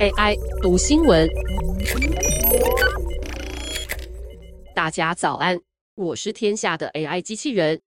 [0.00, 1.28] AI 读新闻，
[4.74, 5.60] 大家早安，
[5.94, 7.80] 我是天下的 AI 机器人。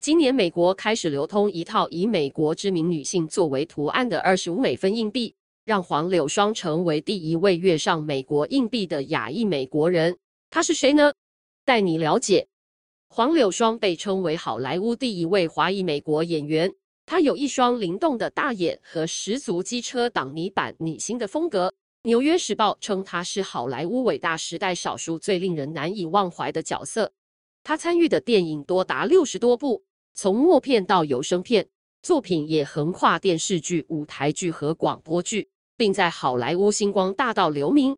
[0.00, 10.16] 今年美国开始流通一套以美国知名女性作为图案的二十五美分硬币，让黄柳霜成为第一位跃上美国硬币的亚裔美国人。
[10.50, 11.12] 她是谁呢？
[11.64, 12.46] 带你了解。
[13.08, 16.72] 黄柳霜被称为好莱坞第一位华裔美国演员。
[17.10, 21.68] 他有一双灵动的大眼和十足机车挡泥板女星的风格。
[22.02, 27.10] 《纽约时报》称她是好莱坞伟大时代少数最令人难以忘怀的角色。
[27.64, 31.70] 他参与的电影多达六十多部，从默片到有声片，
[32.02, 35.48] 作品也横跨电视剧、舞台剧和广播剧，
[35.78, 37.96] 并在好莱坞星光大道留名。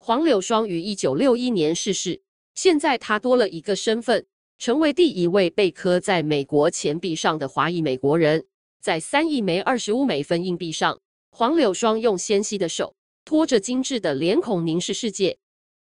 [0.00, 2.22] 黄柳霜于一九六一年逝世，
[2.56, 4.26] 现在她多了一个身份。
[4.58, 8.44] 成为第一位被刻在美国钱币上的华裔美国人，
[8.80, 11.00] 在三亿枚二十五美分硬币上，
[11.30, 15.38] 黄柳霜用纤细的手托着精致的脸孔凝视世界。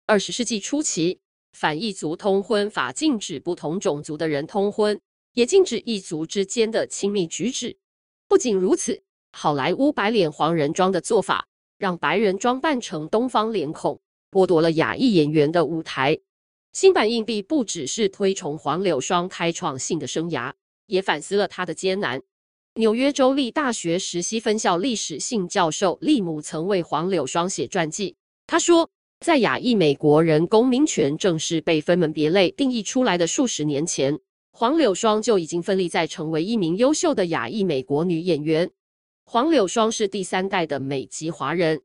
[0.05, 1.21] 二十世纪初期，
[1.53, 4.99] 反异族通婚法禁止不同种族的人通婚，
[5.35, 7.77] 也禁止异族之间的亲密举止。
[8.27, 16.19] 不仅如此，好莱坞白脸黄人装的做法，让白人装扮成东方脸孔，剥夺了亚裔演员的舞台。
[16.75, 20.51] 新版硬币不只是推崇黄柳霜开创性的生涯，
[20.87, 22.21] 也反思了他的艰难。
[22.73, 28.17] 纽约州立大学石溪分校历史系教授利姆曾为黄柳霜写传记。
[28.45, 28.89] 他说，
[29.21, 34.19] 在亚裔美国人公民权正式被分门别类定义出来的数十年前，
[34.51, 38.69] 黄柳霜就已经奋力在成为一名优秀的亚裔美国女演员。
[39.23, 41.83] 黄柳霜是第三代的美籍华人，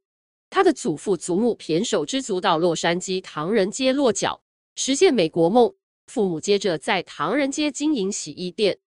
[0.51, 4.43] 她的祖父祖母胼手胝足到洛杉矶唐人街落脚。
[4.83, 5.75] 实现美国梦，
[6.07, 8.79] 父母接着在唐人街经营洗衣店。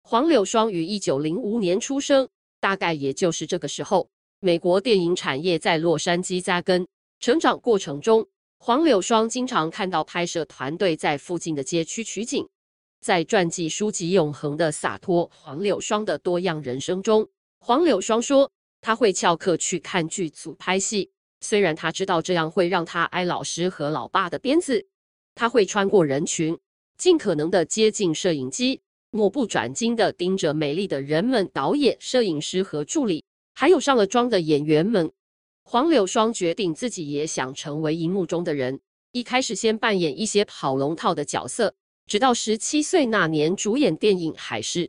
[0.00, 2.26] 黄柳霜于一九零五年出生，
[2.58, 4.08] 大概也就是这个时候，
[4.40, 6.88] 美国电影产业在洛杉矶扎根。
[7.20, 12.48] 成长过程中，黄柳霜经常看到拍摄团队在附近的街区取景。
[13.02, 17.28] 在传记书籍《永恒的洒脱：黄柳霜的多样人生》中，
[17.60, 21.10] 黄柳霜说，他会翘课去看剧组拍戏，
[21.42, 24.86] 虽然他知道这样会让他挨老师和老爸的鞭子。
[25.34, 26.58] 他会穿过人群，
[26.96, 35.10] 尽可能的接近摄影机，目不转睛的盯着美丽的人们、导演、摄影师和助理，还有上了妆的演员们。
[35.64, 38.80] 黄柳霜决定自己也想成为荧幕中的人，
[39.12, 41.74] 一开始先扮演一些跑龙套的角色，
[42.06, 44.86] 直到十七岁那年主演电影《海狮》。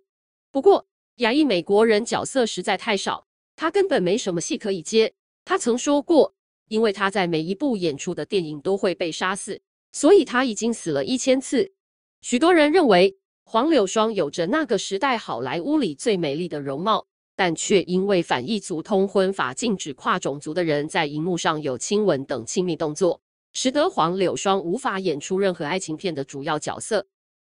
[0.51, 0.87] 不过，
[1.17, 5.13] 亚裔美国人角色实在太少，他根本没什么戏可以接。
[5.45, 6.33] 他曾说过，
[6.67, 9.61] 因为他在每一部演出的电影都会被杀死。
[9.93, 11.71] 所以他已经死了一千次。
[12.19, 13.15] 许多人认为
[13.45, 17.05] 黄柳霜有着那个时代好莱坞里最美丽的容貌，
[17.35, 23.21] 但却因为反异族通婚法禁止跨种族的人在荧幕上有亲吻等亲密动作，
[23.53, 27.05] 使得黄柳霜无法演出任何爱情片的主要角色。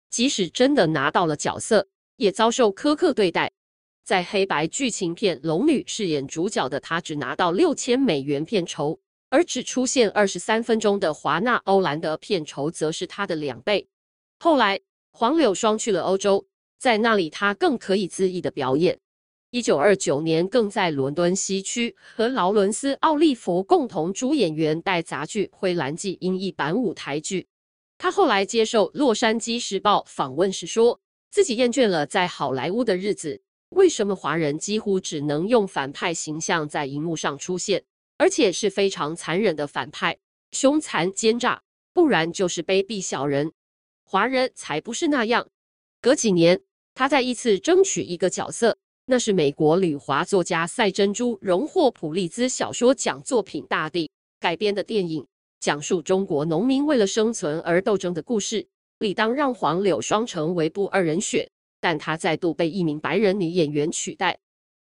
[0.09, 3.51] 即使真的拿到了角色，也遭受苛刻对待。
[4.03, 8.99] 在黑白剧情片《龙女》饰演主角的她，只拿到六千美元片酬。
[9.29, 13.87] 而只出现二十三分钟的华纳欧兰德片酬则是他的两倍。
[14.39, 14.79] 后来，
[15.11, 16.47] 黄柳霜去了欧洲，
[16.77, 18.99] 在那里他更可以恣意的表演。
[19.51, 27.47] 一九二九年，更在伦敦西区和劳伦斯·奥利弗共同主演元代杂剧《灰蓝记》英译版舞台剧。
[27.97, 30.99] 他后来接受《洛杉矶时报》访问时说，
[31.31, 33.41] 自己厌倦了在好莱坞的日子。
[33.69, 37.85] 为什么华人几乎只能用反派形象在荧幕上出现？
[38.17, 40.17] 而且是非常残忍的反派，
[40.51, 41.61] 凶残奸诈，
[41.93, 43.51] 不然就是卑鄙小人。
[44.03, 45.47] 华人才不是那样。
[46.01, 46.61] 隔几年，
[46.93, 54.05] 他再一次争取一个角色，那是美国旅华作家赛珍珠荣获普利兹小说奖作品《大地》
[54.39, 55.25] 改编的电影，
[55.59, 58.67] 讲述中国农民为了生存而斗争的故事，
[58.99, 61.49] 理当让黄柳霜成为不二人选，
[61.81, 64.39] 但他再度被一名白人女演员取代。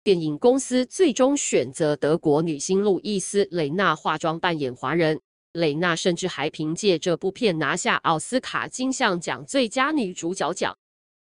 [0.08, 5.20] 电影公司最终选择德国女星路易斯·蕾娜化妆扮演华人，
[5.52, 10.74] 蕾娜甚至还凭借这部片拿下奥斯卡金像奖最佳女主角奖。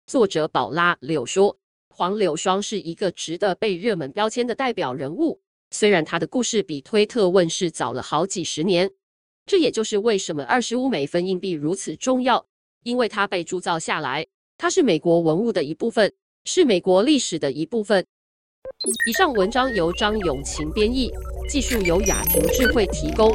[0.06, 1.58] 作者宝拉·柳说
[1.90, 5.40] ：“黄柳霜是一个值得被热门标签的代表人物，
[5.72, 8.88] 虽然她的故事比推特问世早了好几十年。
[9.46, 12.46] 这也就是为什么二十五美分硬币如此重要，
[12.84, 18.06] 因为它被铸造下来，它是美国文物的一部分，是美国历史的一部分。”
[19.04, 21.12] 以上文章由张永晴编译，
[21.48, 23.34] 技术由雅婷智慧提供。